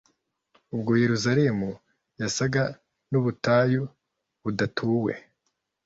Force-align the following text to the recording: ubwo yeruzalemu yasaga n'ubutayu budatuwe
ubwo 0.73 0.91
yeruzalemu 1.01 1.69
yasaga 2.21 2.63
n'ubutayu 3.11 3.81
budatuwe 4.43 5.13